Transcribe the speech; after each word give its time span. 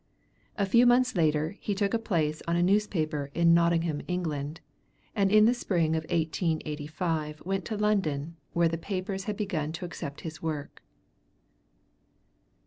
A 0.57 0.65
few 0.65 0.87
months 0.87 1.15
later 1.15 1.57
he 1.59 1.75
took 1.75 1.93
a 1.93 1.99
place 1.99 2.41
on 2.47 2.55
a 2.55 2.63
newspaper 2.63 3.29
in 3.35 3.53
Nottingham, 3.53 4.01
England, 4.07 4.59
and 5.15 5.31
in 5.31 5.45
the 5.45 5.53
spring 5.53 5.95
of 5.95 6.05
1885 6.05 7.43
went 7.45 7.65
to 7.65 7.77
London, 7.77 8.35
where 8.53 8.67
the 8.67 8.79
papers 8.79 9.25
had 9.25 9.37
begun 9.37 9.71
to 9.73 9.85
accept 9.85 10.21
his 10.21 10.41
work. 10.41 10.81